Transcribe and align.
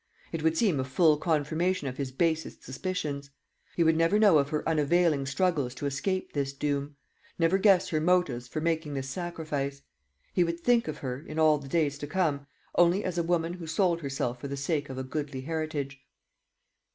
It 0.31 0.41
would 0.41 0.57
seem 0.57 0.79
a 0.79 0.83
full 0.83 1.15
confirmation 1.15 1.87
of 1.87 1.97
his 1.97 2.11
basest 2.11 2.63
suspicions. 2.63 3.29
He 3.75 3.83
would 3.83 3.95
never 3.95 4.17
know 4.17 4.39
of 4.39 4.49
her 4.49 4.67
unavailing 4.67 5.27
struggles 5.27 5.75
to 5.75 5.85
escape 5.85 6.33
this 6.33 6.53
doom 6.53 6.95
never 7.37 7.59
guess 7.59 7.89
her 7.89 8.01
motives 8.01 8.47
for 8.47 8.61
making 8.61 8.95
this 8.95 9.07
sacrifice. 9.09 9.83
He 10.33 10.43
would 10.43 10.59
think 10.59 10.87
of 10.87 10.97
her, 11.05 11.21
in 11.27 11.37
all 11.37 11.59
the 11.59 11.67
days 11.67 11.99
to 11.99 12.07
come, 12.07 12.47
only 12.73 13.03
as 13.03 13.19
a 13.19 13.21
woman 13.21 13.53
who 13.53 13.67
sold 13.67 14.01
herself 14.01 14.41
for 14.41 14.47
the 14.47 14.57
sake 14.57 14.89
of 14.89 14.97
a 14.97 15.03
goodly 15.03 15.41
heritage. 15.41 16.01